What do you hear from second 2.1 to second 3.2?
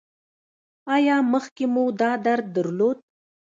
درد درلود؟